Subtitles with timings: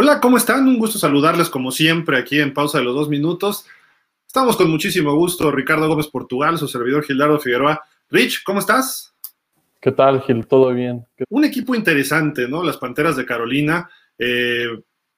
[0.00, 0.68] Hola, ¿cómo están?
[0.68, 3.66] Un gusto saludarles como siempre aquí en Pausa de los Dos Minutos.
[4.28, 7.82] Estamos con muchísimo gusto, Ricardo Gómez Portugal, su servidor Gildardo Figueroa.
[8.08, 9.12] Rich, ¿cómo estás?
[9.80, 10.46] ¿Qué tal, Gil?
[10.46, 11.04] ¿Todo bien?
[11.30, 12.62] Un equipo interesante, ¿no?
[12.62, 13.90] Las Panteras de Carolina.
[14.20, 14.68] Eh,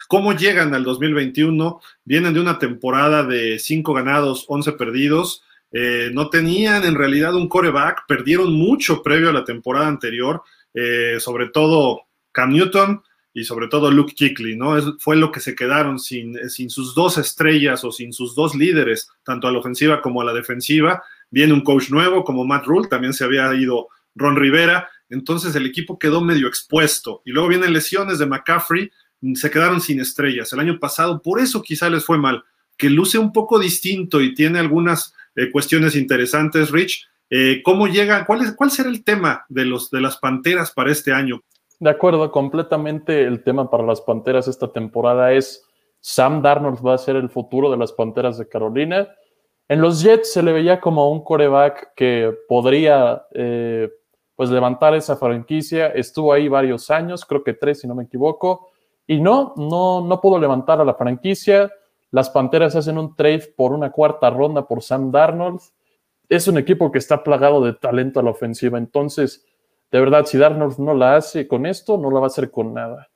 [0.08, 1.78] ¿Cómo llegan al 2021?
[2.06, 5.44] Vienen de una temporada de 5 ganados, 11 perdidos.
[5.72, 11.16] Eh, no tenían en realidad un coreback, perdieron mucho previo a la temporada anterior, eh,
[11.20, 13.02] sobre todo Cam Newton,
[13.33, 14.77] y sobre todo Luke Kuechly, ¿no?
[14.98, 19.09] Fue lo que se quedaron sin, sin sus dos estrellas o sin sus dos líderes,
[19.25, 21.03] tanto a la ofensiva como a la defensiva.
[21.30, 25.66] Viene un coach nuevo como Matt Rule, también se había ido Ron Rivera, entonces el
[25.66, 27.23] equipo quedó medio expuesto.
[27.25, 28.91] Y luego vienen lesiones de McCaffrey,
[29.34, 30.53] se quedaron sin estrellas.
[30.53, 32.45] El año pasado, por eso quizá les fue mal,
[32.77, 37.06] que luce un poco distinto y tiene algunas eh, cuestiones interesantes, Rich.
[37.28, 38.25] Eh, ¿Cómo llega?
[38.25, 41.44] ¿Cuál, es, ¿Cuál será el tema de, los, de las Panteras para este año?
[41.81, 45.67] De acuerdo, completamente el tema para las Panteras esta temporada es
[46.00, 49.09] Sam Darnold va a ser el futuro de las Panteras de Carolina.
[49.67, 53.89] En los Jets se le veía como un coreback que podría eh,
[54.37, 55.87] pues levantar esa franquicia.
[55.87, 58.69] Estuvo ahí varios años, creo que tres si no me equivoco,
[59.06, 61.72] y no, no, no pudo levantar a la franquicia.
[62.11, 65.61] Las Panteras hacen un trade por una cuarta ronda por Sam Darnold.
[66.28, 69.47] Es un equipo que está plagado de talento a la ofensiva, entonces
[69.91, 72.72] de verdad, si Darnold no la hace con esto, no la va a hacer con
[72.72, 73.08] nada.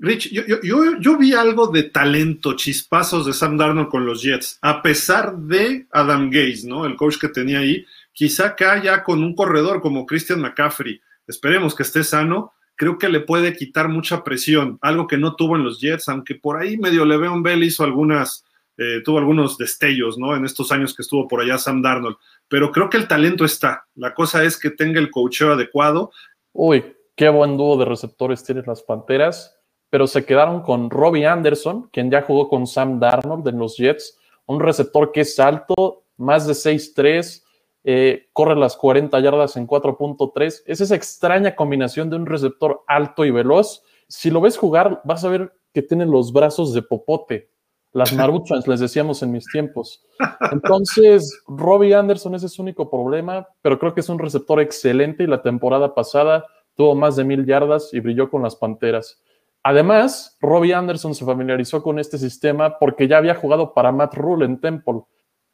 [0.00, 5.36] Rich, yo, vi algo de talento, chispazos de Sam Darnold con los Jets, a pesar
[5.36, 6.86] de Adam Gaze, ¿no?
[6.86, 7.84] El coach que tenía ahí.
[8.12, 13.08] Quizá acá ya con un corredor como Christian McCaffrey, esperemos que esté sano, creo que
[13.08, 16.76] le puede quitar mucha presión, algo que no tuvo en los Jets, aunque por ahí
[16.76, 18.44] medio Le'Veon Bell hizo algunas,
[18.78, 20.34] eh, tuvo algunos destellos, ¿no?
[20.34, 22.16] En estos años que estuvo por allá Sam Darnold
[22.48, 23.86] pero creo que el talento está.
[23.94, 26.10] La cosa es que tenga el coacheo adecuado.
[26.52, 29.56] Uy, qué buen dúo de receptores tienen las Panteras,
[29.90, 34.18] pero se quedaron con Robbie Anderson, quien ya jugó con Sam Darnold en los Jets,
[34.46, 37.44] un receptor que es alto, más de 6'3,
[37.84, 40.62] eh, corre las 40 yardas en 4.3.
[40.66, 43.82] Es esa extraña combinación de un receptor alto y veloz.
[44.08, 47.50] Si lo ves jugar, vas a ver que tiene los brazos de popote
[47.92, 50.04] las Maruchans, les decíamos en mis tiempos.
[50.52, 55.26] Entonces, Robbie Anderson es su único problema, pero creo que es un receptor excelente y
[55.26, 56.44] la temporada pasada
[56.76, 59.20] tuvo más de mil yardas y brilló con las Panteras.
[59.62, 64.44] Además, Robbie Anderson se familiarizó con este sistema porque ya había jugado para Matt Rule
[64.44, 65.02] en Temple.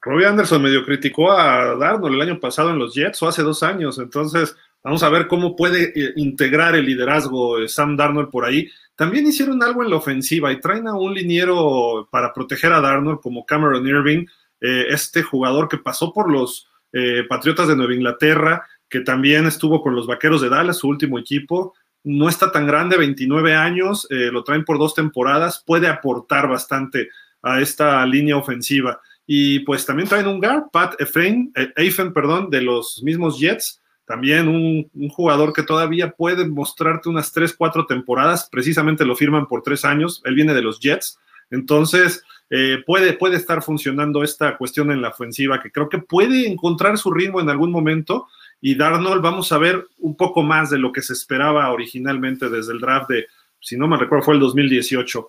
[0.00, 3.62] Robbie Anderson medio criticó a Darnold el año pasado en los Jets o hace dos
[3.62, 8.44] años, entonces vamos a ver cómo puede eh, integrar el liderazgo de Sam Darnold por
[8.44, 8.68] ahí.
[8.96, 13.20] También hicieron algo en la ofensiva y traen a un liniero para proteger a Darnold
[13.20, 14.26] como Cameron Irving,
[14.60, 19.82] eh, este jugador que pasó por los eh, Patriotas de Nueva Inglaterra, que también estuvo
[19.82, 21.74] con los Vaqueros de Dallas, su último equipo.
[22.04, 27.08] No está tan grande, 29 años, eh, lo traen por dos temporadas, puede aportar bastante
[27.42, 29.00] a esta línea ofensiva.
[29.26, 35.08] Y pues también traen un guard, Pat Efen, perdón, de los mismos Jets, también un,
[35.08, 40.22] jugador que todavía puede mostrarte unas 3, 4 temporadas, precisamente lo firman por 3 años,
[40.24, 41.18] él viene de los Jets,
[41.50, 46.46] entonces eh, puede, puede estar funcionando esta cuestión en la ofensiva, que creo que puede
[46.46, 48.26] encontrar su ritmo en algún momento,
[48.60, 52.72] y Darnold vamos a ver un poco más de lo que se esperaba originalmente desde
[52.72, 53.26] el draft de,
[53.60, 55.28] si no me recuerdo, fue el 2018.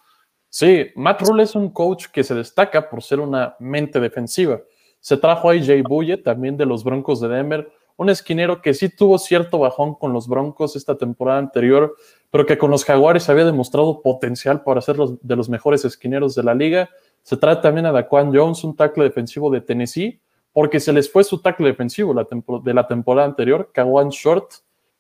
[0.50, 4.62] Sí, Matt Rule es un coach que se destaca por ser una mente defensiva.
[5.02, 8.90] Se trajo a AJ Buye, también de los Broncos de Denver, un esquinero que sí
[8.90, 11.96] tuvo cierto bajón con los Broncos esta temporada anterior,
[12.30, 16.36] pero que con los Jaguares había demostrado potencial para ser los, de los mejores esquineros
[16.36, 16.90] de la liga.
[17.22, 20.20] Se trata también a Daquan Jones, un tackle defensivo de Tennessee,
[20.52, 24.52] porque se les fue su tackle defensivo de la temporada anterior, Kawan Short,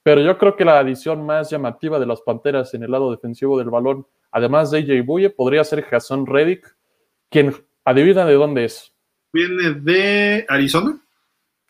[0.01, 3.57] pero yo creo que la adición más llamativa de las Panteras en el lado defensivo
[3.57, 6.75] del balón, además de AJ Buye, podría ser Jason Reddick,
[7.29, 7.53] quien
[7.83, 8.93] adivina de dónde es.
[9.33, 11.01] ¿Viene de Arizona?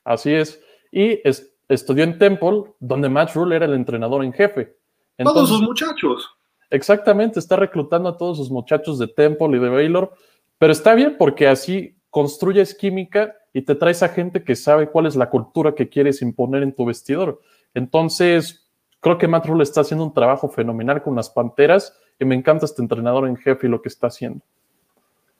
[0.04, 0.62] Así es
[0.96, 1.22] y
[1.68, 4.78] estudió en Temple, donde Matt Rule era el entrenador en jefe.
[5.22, 6.26] todos sus muchachos.
[6.70, 10.14] Exactamente, está reclutando a todos sus muchachos de Temple y de Baylor,
[10.58, 15.06] pero está bien porque así construyes química y te traes a gente que sabe cuál
[15.06, 17.42] es la cultura que quieres imponer en tu vestidor.
[17.74, 18.70] Entonces,
[19.02, 22.66] creo que Matt Rule está haciendo un trabajo fenomenal con las Panteras y me encanta
[22.66, 24.46] este entrenador en jefe y lo que está haciendo.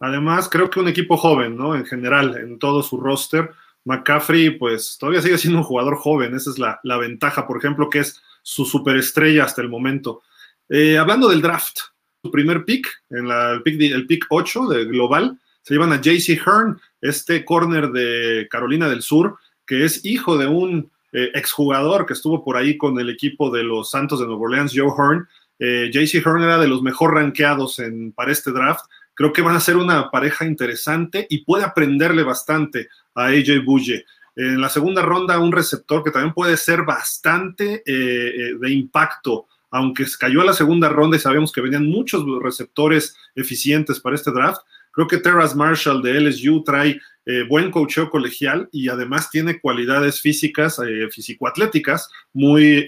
[0.02, 1.76] Además, creo que un equipo joven, ¿no?
[1.76, 3.52] En general, en todo su roster
[3.86, 8.00] McCaffrey, pues todavía sigue siendo un jugador joven, esa es la, ventaja, por ejemplo, que
[8.00, 10.24] es su superestrella hasta el momento.
[10.68, 11.78] Eh, hablando del draft,
[12.22, 16.02] su primer pick, en la, el, pick, el pick 8 de global, se llevan a
[16.02, 22.06] JC Hearn, este corner de Carolina del Sur, que es hijo de un eh, exjugador
[22.06, 25.28] que estuvo por ahí con el equipo de los Santos de Nueva Orleans, Joe Hearn,
[25.58, 28.84] Eh, JC Horn era de los mejor rankeados en, para este draft.
[29.16, 34.06] Creo que van a ser una pareja interesante y puede aprenderle bastante a AJ Bulle.
[34.36, 39.48] En la segunda ronda, un receptor que también puede ser bastante eh, eh, de impacto,
[39.72, 44.32] aunque cayó a la segunda ronda y sabemos que venían muchos receptores eficientes para este
[44.32, 44.62] draft.
[44.92, 50.20] Creo que Terrace Marshall de LSU trae eh, buen coacheo colegial y además tiene cualidades
[50.20, 50.80] físicas,
[51.12, 52.86] físico-atléticas muy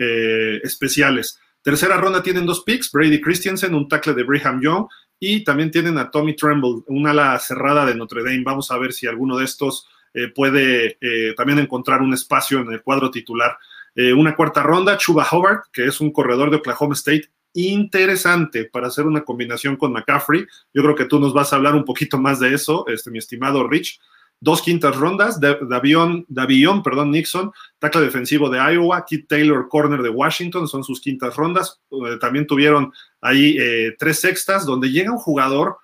[0.64, 1.40] especiales.
[1.62, 4.88] Tercera ronda tienen dos picks, Brady Christensen, un tackle de Brigham Young,
[5.20, 8.44] y también tienen a Tommy Tremble, una ala cerrada de Notre Dame.
[8.44, 12.72] Vamos a ver si alguno de estos eh, puede eh, también encontrar un espacio en
[12.72, 13.58] el cuadro titular.
[13.96, 18.88] Eh, una cuarta ronda, Chuba Hobart, que es un corredor de Oklahoma State interesante para
[18.88, 20.46] hacer una combinación con McCaffrey.
[20.74, 23.18] Yo creo que tú nos vas a hablar un poquito más de eso, este, mi
[23.18, 24.00] estimado Rich.
[24.40, 30.10] Dos quintas rondas, Davion, Davion perdón, Nixon, tackle defensivo de Iowa, Keith Taylor, corner de
[30.10, 31.80] Washington, son sus quintas rondas.
[32.20, 33.58] también tuvieron ahí
[33.98, 35.78] tres sextas, donde llega un jugador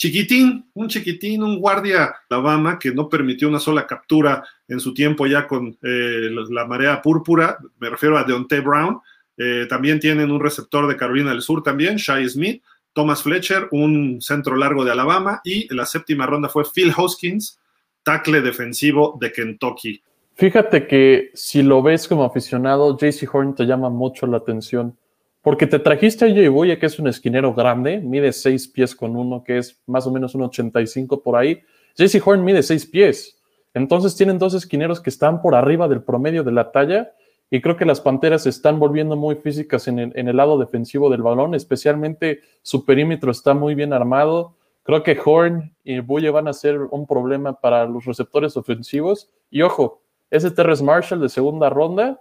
[0.00, 5.26] chiquitín, un chiquitín, un guardia Alabama que no permitió una sola captura en su tiempo
[5.26, 8.98] ya con eh, la marea púrpura, me refiero a Deontay Brown.
[9.36, 12.62] Eh, también tienen un receptor de Carolina del Sur también, Shai Smith,
[12.94, 17.58] Thomas Fletcher, un centro largo de Alabama y la séptima ronda fue Phil Hoskins,
[18.02, 20.02] tackle defensivo de Kentucky.
[20.34, 24.96] Fíjate que si lo ves como aficionado, JC Horn te llama mucho la atención
[25.42, 29.16] porque te trajiste a Jay Boye, que es un esquinero grande, mide 6 pies con
[29.16, 31.62] uno, que es más o menos un 85 por ahí.
[31.96, 33.38] JC Horn mide 6 pies.
[33.72, 37.12] Entonces tienen dos esquineros que están por arriba del promedio de la talla.
[37.50, 41.22] Y creo que las Panteras se están volviendo muy físicas en el, lado defensivo del
[41.22, 44.54] balón, especialmente su perímetro está muy bien armado.
[44.90, 49.30] Creo que Horn y Buye van a ser un problema para los receptores ofensivos.
[49.48, 50.02] Y ojo,
[50.32, 52.20] ese Terrence Marshall de segunda ronda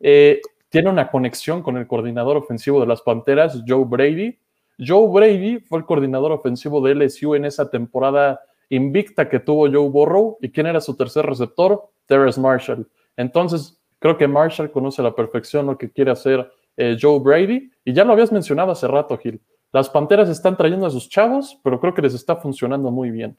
[0.00, 0.40] eh,
[0.70, 4.38] tiene una conexión con el coordinador ofensivo de las Panteras, Joe Brady.
[4.78, 8.40] Joe Brady fue el coordinador ofensivo de LSU en esa temporada
[8.70, 10.38] invicta que tuvo Joe Burrow.
[10.40, 11.86] ¿Y quién era su tercer receptor?
[12.06, 12.88] Terrence Marshall.
[13.18, 17.70] Entonces, creo que Marshall conoce a la perfección lo que quiere hacer eh, Joe Brady.
[17.84, 19.38] Y ya lo habías mencionado hace rato, Gil.
[19.76, 23.36] Las Panteras están trayendo a sus chavos, pero creo que les está funcionando muy bien.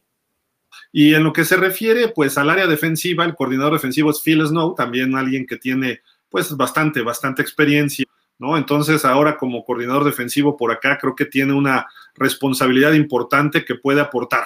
[0.92, 4.45] Y en lo que se refiere, pues al área defensiva, el coordinador defensivo es Phil
[4.45, 8.06] Snow, también alguien que tiene pues bastante, bastante experiencia,
[8.38, 8.56] ¿no?
[8.56, 14.00] Entonces ahora como coordinador defensivo por acá creo que tiene una responsabilidad importante que puede
[14.00, 14.44] aportar.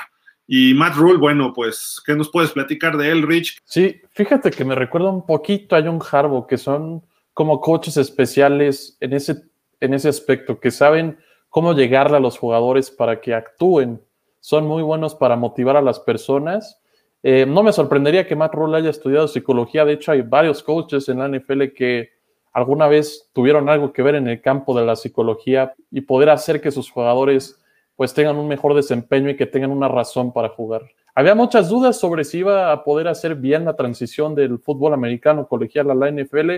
[0.48, 3.60] Y Matt Rule, bueno, pues, ¿qué nos puedes platicar de él, Rich?
[3.66, 7.04] Sí, fíjate que me recuerda un poquito a John Harbaugh, que son
[7.34, 9.44] como coaches especiales en ese,
[9.82, 11.18] en ese aspecto, que saben
[11.52, 14.02] cómo llegarle a los jugadores para que actúen.
[14.40, 16.82] Son muy buenos para motivar a las personas
[17.24, 19.86] eh, no me sorprendería que Matt Rule haya estudiado psicología.
[19.86, 22.10] De hecho, hay varios coaches en la NFL que
[22.52, 26.62] alguna vez tuvieron algo que ver en el campo de la psicología y poder hacer
[26.62, 27.58] que sus jugadores
[27.96, 30.82] pues tengan un mejor desempeño y que tengan una razón para jugar.
[31.14, 35.48] Había muchas dudas sobre si iba a poder hacer bien la transición del fútbol americano
[35.48, 36.52] colegial a la NFL,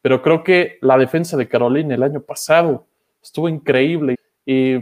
[0.00, 2.86] pero creo que la defensa de Carolina el año pasado
[3.20, 4.74] estuvo increíble y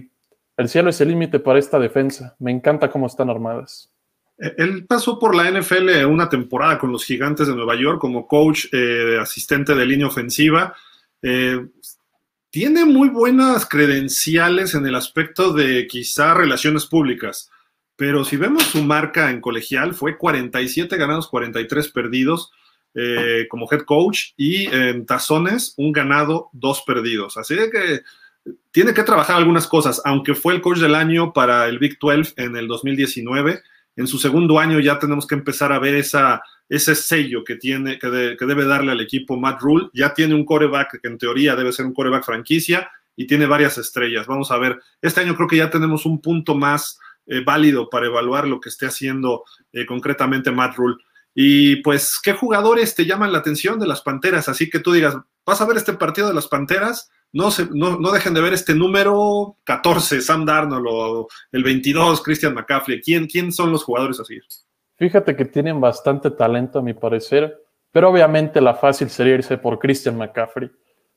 [0.57, 2.37] el cielo es el límite para esta defensa.
[2.39, 3.91] Me encanta cómo están armadas.
[4.39, 8.67] Él pasó por la NFL una temporada con los Gigantes de Nueva York como coach,
[8.73, 10.75] eh, asistente de línea ofensiva.
[11.23, 11.65] Eh,
[12.51, 17.51] tiene muy buenas credenciales en el aspecto de quizá relaciones públicas,
[17.97, 22.51] pero si vemos su marca en colegial, fue 47 ganados, 43 perdidos
[22.95, 27.37] eh, como head coach y en tazones un ganado, dos perdidos.
[27.37, 28.03] Así que
[28.71, 32.35] tiene que trabajar algunas cosas, aunque fue el coach del año para el Big 12
[32.37, 33.63] en el 2019
[33.97, 37.99] en su segundo año ya tenemos que empezar a ver esa, ese sello que, tiene,
[37.99, 39.91] que, debe darle al equipo Matt Rule.
[39.93, 43.77] Ya tiene un coreback que en teoría debe ser un coreback franquicia y tiene varias
[43.77, 44.27] estrellas.
[44.27, 48.07] Vamos a ver, este año creo que ya tenemos un punto más eh, válido para
[48.07, 50.97] evaluar lo que esté haciendo eh, concretamente Matt Rule.
[51.35, 54.49] Y pues, ¿qué jugadores te llaman la atención de las Panteras?
[54.49, 57.11] Así que tú digas, ¿vas a ver este partido de las Panteras?
[57.33, 62.23] No, se, no, no, dejen de ver este número 14, Sam Darnold, o el 22,
[62.23, 63.01] Christian McCaffrey.
[63.01, 64.39] ¿Quién, ¿Quién son los jugadores así?
[64.97, 67.59] Fíjate que tienen bastante talento, a mi parecer,
[67.91, 70.71] pero obviamente la fácil sería irse por Christian McCaffrey.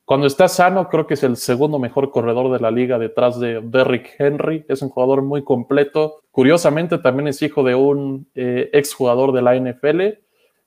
[0.06, 3.60] Cuando está sano, creo que es el segundo mejor corredor de la liga detrás de
[3.62, 4.64] Derrick Henry.
[4.70, 6.22] Es un jugador muy completo.
[6.30, 10.20] Curiosamente, también es hijo de un eh, exjugador de la NFL.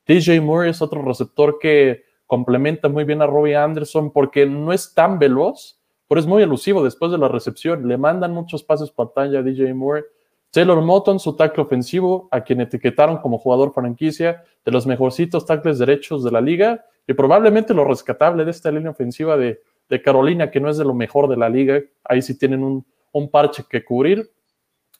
[0.08, 4.94] DJ Moore es otro receptor que complementa muy bien a Robbie Anderson porque no es
[4.94, 7.88] tan veloz, pero es muy elusivo después de la recepción.
[7.88, 10.04] Le mandan muchos pases pantalla a DJ Moore.
[10.50, 15.78] Taylor Moton, su tackle ofensivo, a quien etiquetaron como jugador franquicia de los mejorcitos tackles
[15.78, 19.60] derechos de la liga y probablemente lo rescatable de esta línea ofensiva de,
[20.04, 21.80] Carolina, que no es de lo mejor de la liga.
[22.04, 24.30] Ahí sí tienen un parche que cubrir.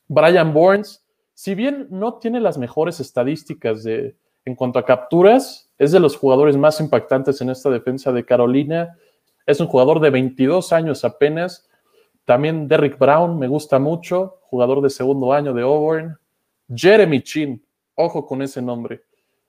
[0.07, 1.05] Brian Burns,
[1.35, 4.17] si bien no tiene las mejores estadísticas de,
[4.49, 8.97] en cuanto a capturas, es de los jugadores más impactantes en esta defensa de Carolina.
[9.47, 11.69] Es un jugador de 22 años apenas.
[12.25, 16.19] También Derrick Brown me gusta mucho, jugador de segundo año de Auburn.
[16.75, 17.62] Jeremy Chin,
[17.95, 19.05] ojo con ese nombre.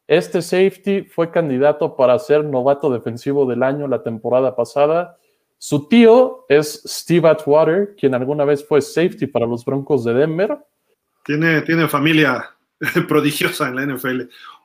[0.05, 5.17] Este safety fue candidato para ser novato defensivo del año la temporada pasada.
[5.57, 10.57] Su tío es Steve Atwater, quien alguna vez fue safety para los Broncos de Denver.
[11.23, 12.49] Tiene, tiene familia
[13.07, 14.21] prodigiosa en la NFL.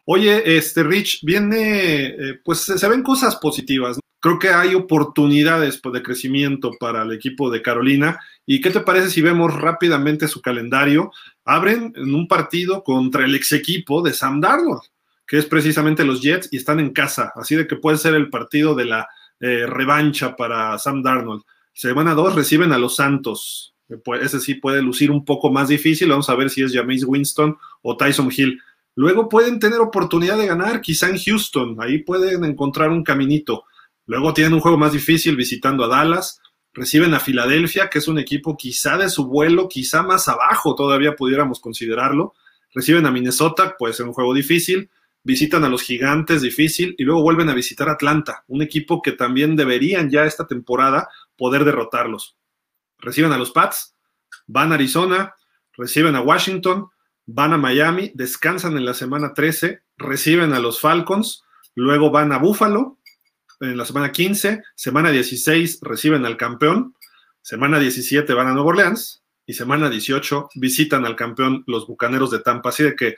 [0.07, 3.99] Oye, este Rich, viene, eh, pues se ven cosas positivas.
[4.21, 8.19] Creo que hay oportunidades pues, de crecimiento para el equipo de Carolina.
[8.47, 11.13] ¿Y qué te parece si vemos rápidamente su calendario?
[11.45, 14.83] Abren en un partido contra el ex equipo de Sam Darnold,
[15.27, 17.33] que es precisamente los Jets, y están en casa.
[17.35, 19.09] Así de que puede ser el partido de la
[19.41, 21.43] eh, revancha para Sam Darnold.
[21.75, 23.75] Semana 2 reciben a los Santos.
[24.23, 26.09] Ese sí puede lucir un poco más difícil.
[26.09, 28.59] Vamos a ver si es Jameis Winston o Tyson Hill.
[28.97, 31.77] Luego pueden tener oportunidad de ganar, quizá en Houston.
[31.81, 33.65] Ahí pueden encontrar un caminito.
[34.07, 36.41] Luego tienen un juego más difícil visitando a Dallas.
[36.73, 41.15] Reciben a Filadelfia, que es un equipo quizá de su vuelo, quizá más abajo todavía
[41.15, 42.35] pudiéramos considerarlo.
[42.75, 44.91] Reciben a Minnesota, puede ser un juego difícil
[45.25, 49.57] visitan a los gigantes, difícil, y luego vuelven a visitar Atlanta, un equipo que también
[49.57, 52.37] deberían ya esta temporada poder derrotarlos.
[52.99, 53.95] Reciben a los Pats,
[54.47, 55.35] van a Arizona,
[55.73, 56.89] reciben a Washington,
[57.27, 61.43] van a Miami, descansan en la semana 13, reciben a los Falcons,
[61.75, 62.99] luego van a Buffalo
[63.61, 66.95] en la semana 15, semana 16 reciben al campeón,
[67.43, 72.41] semana 17 van a Nueva Orleans y semana 18 visitan al campeón los Bucaneros de
[72.41, 72.71] Tampa.
[72.71, 73.17] Así de que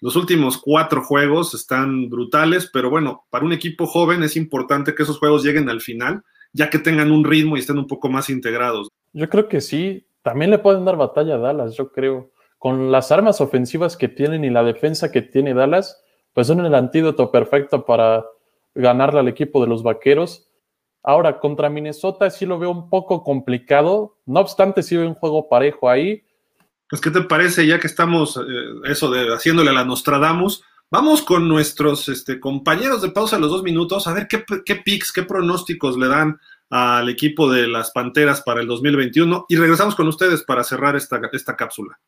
[0.00, 5.02] los últimos cuatro juegos están brutales, pero bueno, para un equipo joven es importante que
[5.02, 6.22] esos juegos lleguen al final,
[6.52, 8.88] ya que tengan un ritmo y estén un poco más integrados.
[9.12, 12.30] Yo creo que sí, también le pueden dar batalla a Dallas, yo creo.
[12.58, 16.74] Con las armas ofensivas que tienen y la defensa que tiene Dallas, pues son el
[16.74, 18.24] antídoto perfecto para
[18.74, 20.48] ganarle al equipo de los Vaqueros.
[21.02, 25.48] Ahora, contra Minnesota sí lo veo un poco complicado, no obstante sí veo un juego
[25.48, 26.24] parejo ahí
[26.88, 28.40] pues, ¿qué te parece ya que estamos, eh,
[28.84, 30.64] eso de haciéndole a la Nostradamus?
[30.90, 35.12] Vamos con nuestros este, compañeros de pausa los dos minutos, a ver qué, qué picks,
[35.12, 40.08] qué pronósticos le dan al equipo de las Panteras para el 2021 y regresamos con
[40.08, 41.98] ustedes para cerrar esta, esta cápsula.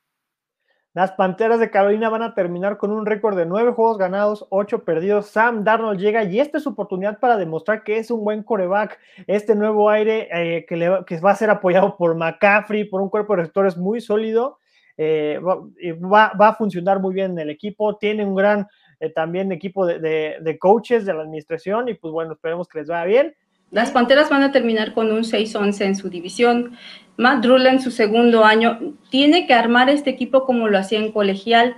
[0.92, 4.84] Las Panteras de Carolina van a terminar con un récord de nueve juegos ganados, ocho
[4.84, 5.26] perdidos.
[5.26, 8.98] Sam Darnold llega y esta es su oportunidad para demostrar que es un buen coreback.
[9.26, 13.08] Este nuevo aire eh, que, le, que va a ser apoyado por McCaffrey, por un
[13.08, 14.58] cuerpo de receptores muy sólido
[15.02, 18.68] eh, va, a funcionar muy bien en el equipo, tiene un gran
[18.98, 23.06] eh, también equipo de, coaches de la administración y pues bueno, esperemos que les vaya
[23.06, 23.34] bien.
[23.70, 26.76] Las Panteras van a terminar con un 6-11 en su división.
[27.16, 31.12] Matt Rule en su segundo año tiene que armar este equipo como lo hacía en
[31.12, 31.76] colegial.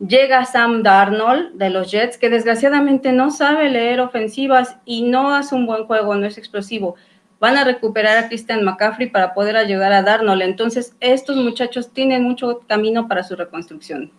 [0.00, 5.54] Llega Sam Darnold de los Jets, que desgraciadamente no sabe leer ofensivas y no hace
[5.54, 6.96] un buen juego, no es explosivo
[7.40, 10.42] van a recuperar a Christian McCaffrey para poder ayudar a Darnold.
[10.42, 14.12] Entonces, estos muchachos tienen mucho camino para su reconstrucción.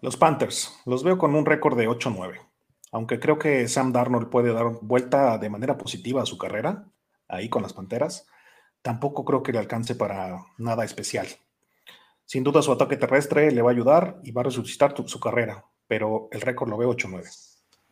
[0.00, 2.40] Los Panthers, los veo con un récord de 8-9.
[2.92, 6.84] Aunque creo que Sam Darnold puede dar vuelta de manera positiva a su carrera,
[7.26, 8.26] ahí con las Panteras,
[8.82, 11.26] tampoco creo que le alcance para nada especial.
[12.26, 15.64] Sin duda su ataque terrestre le va a ayudar y va a resucitar su carrera,
[15.88, 17.24] pero el récord lo veo 8-9.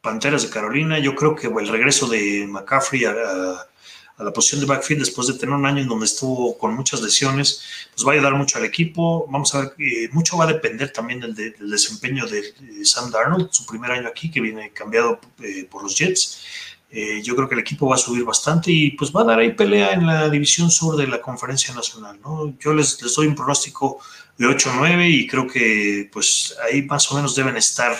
[0.02, 3.12] Panteras de Carolina, yo creo que el regreso de McCaffrey a,
[4.24, 7.62] la posición de backfield después de tener un año en donde estuvo con muchas lesiones,
[7.94, 9.26] pues va a ayudar mucho al equipo.
[9.28, 13.66] Vamos a ver, eh, mucho va a depender también del, desempeño de, Sam Darnold, su
[13.66, 16.42] primer año aquí, que viene cambiado eh, por los Jets.
[16.92, 19.38] Eh, yo creo que el equipo va a subir bastante y pues va a dar
[19.38, 22.18] ahí pelea en la división sur de la conferencia nacional.
[22.20, 22.52] ¿no?
[22.58, 24.00] Yo les, les doy un pronóstico
[24.36, 27.94] de 8-9 y creo que pues ahí más o menos deben estar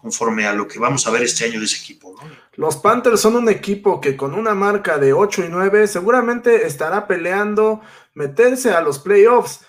[0.00, 2.14] conforme a lo que vamos a ver este año de ese equipo.
[2.54, 7.06] Los Panthers son un equipo que con una marca de 8 y 9 seguramente estará
[7.06, 7.80] peleando
[8.14, 9.66] meterse a los playoffs.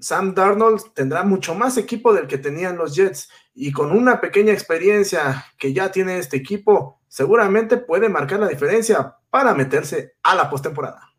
[0.00, 4.52] Sam Darnold tendrá mucho más equipo del que tenían los Jets y con una pequeña
[4.52, 10.48] experiencia que ya tiene este equipo, seguramente puede marcar la diferencia para meterse a la
[10.48, 11.12] postemporada.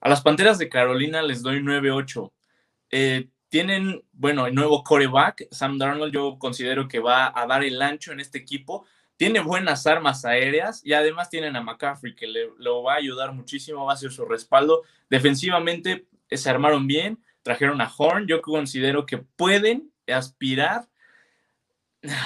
[0.00, 2.32] A las Panteras de Carolina les doy 9-8.
[2.90, 7.80] Eh, tienen, bueno, el nuevo coreback, Sam Darnold, yo considero que va a dar el
[7.80, 8.86] ancho en este equipo.
[9.16, 13.32] Tiene buenas armas aéreas y además tienen a McCaffrey que le, lo va a ayudar
[13.32, 14.82] muchísimo, va a ser su respaldo.
[15.10, 20.88] Defensivamente eh, se armaron bien, trajeron a Horn, yo considero que pueden aspirar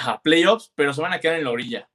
[0.05, 1.89] a playoffs, pero se van a quedar en la orilla.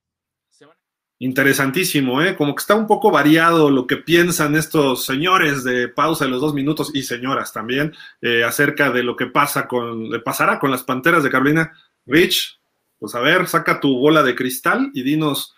[1.19, 2.37] Interesantísimo, ¿eh?
[2.37, 6.41] Como que está un poco variado lo que piensan estos señores de pausa de los
[6.41, 10.71] dos minutos y señoras también eh, acerca de lo que pasa con, le pasará con
[10.71, 11.73] las Panteras de Carolina.
[12.07, 12.61] Rich,
[12.99, 15.55] pues a ver, saca tu bola de cristal y dinos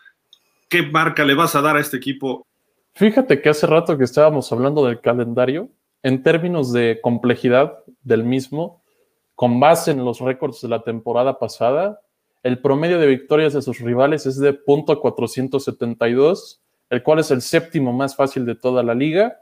[0.68, 2.46] qué marca le vas a dar a este equipo.
[2.94, 5.70] Fíjate que hace rato que estábamos hablando del calendario,
[6.02, 8.82] en términos de complejidad del mismo,
[9.34, 12.00] con base en los récords de la temporada pasada,
[12.42, 17.92] el promedio de victorias de sus rivales es de .472, el cual es el séptimo
[17.92, 19.38] más fácil de toda la liga.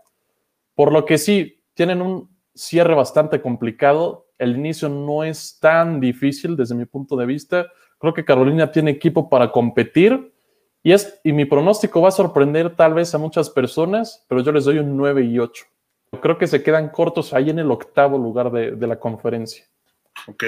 [0.74, 4.26] Por lo que sí, tienen un cierre bastante complicado.
[4.38, 7.66] El inicio no es tan difícil desde mi punto de vista.
[7.98, 10.34] Creo que Carolina tiene equipo para competir.
[10.82, 14.52] Y, es, y mi pronóstico va a sorprender tal vez a muchas personas, pero yo
[14.52, 15.64] les doy un 9 y 8.
[16.22, 19.64] Creo que se quedan cortos ahí en el octavo lugar de, la conferencia.
[20.26, 20.44] Ok.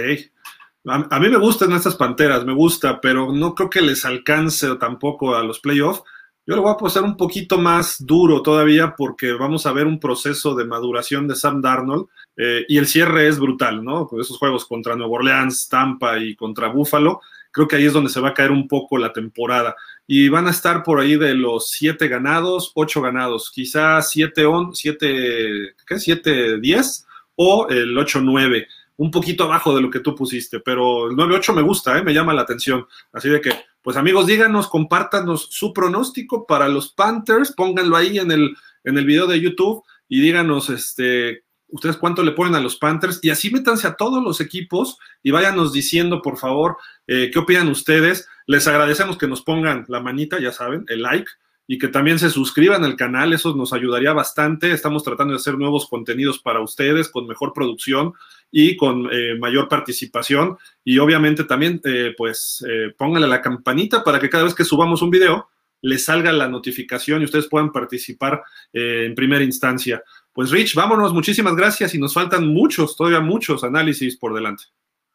[0.86, 5.34] A, mí me gustan estas panteras, me gusta, pero no creo que les alcance tampoco
[5.34, 6.02] a los playoffs.
[6.46, 10.00] Yo lo voy a posar un poquito más duro todavía porque vamos a ver un
[10.00, 12.06] proceso de maduración de Sam Darnold
[12.36, 14.06] eh, y el cierre es brutal, ¿no?
[14.06, 17.20] Con esos juegos contra Nueva Orleans, Tampa y contra Buffalo,
[17.52, 19.76] creo que ahí es donde se va a caer un poco la temporada.
[20.06, 24.74] Y van a estar por ahí de los siete ganados, ocho ganados, quizás siete on,
[24.74, 25.98] siete, ¿qué?
[25.98, 27.06] Siete diez
[27.36, 28.66] o el ocho nueve
[29.00, 32.02] un poquito abajo de lo que tú pusiste, pero el 9-8 me gusta, ¿eh?
[32.02, 32.86] me llama la atención.
[33.14, 38.30] Así de que, pues amigos, díganos, compártanos su pronóstico para los Panthers, pónganlo ahí en
[38.30, 38.54] el,
[38.84, 43.20] en el video de YouTube y díganos, este, ustedes cuánto le ponen a los Panthers
[43.22, 46.76] y así métanse a todos los equipos y váyanos diciendo, por favor,
[47.06, 48.28] eh, qué opinan ustedes.
[48.46, 51.30] Les agradecemos que nos pongan la manita, ya saben, el like
[51.72, 54.72] y que también se suscriban al canal, eso nos ayudaría bastante.
[54.72, 58.12] Estamos tratando de hacer nuevos contenidos para ustedes con mejor producción
[58.50, 60.58] y con eh, mayor participación.
[60.82, 65.00] Y obviamente también, eh, pues, eh, pónganle la campanita para que cada vez que subamos
[65.00, 65.48] un video
[65.80, 70.02] les salga la notificación y ustedes puedan participar en primera instancia.
[70.32, 74.64] Pues Rich, vámonos, muchísimas gracias y nos faltan muchos, todavía muchos análisis por delante.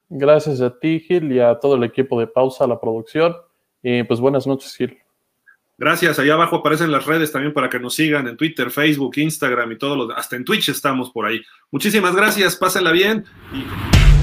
[0.08, 3.36] Gracias a ti, Gil, y a todo el equipo de Pausa, la producción.
[3.84, 5.05] Y pues buenas noches, Gil.
[5.78, 6.20] Gracias.
[6.20, 9.78] Allá abajo aparecen las redes también para que nos sigan en Twitter, Facebook, Instagram y
[9.78, 11.42] todo lo hasta en Twitch estamos por ahí.
[11.72, 12.56] Muchísimas gracias.
[12.56, 13.26] Pásenla bien.
[13.54, 14.15] Y...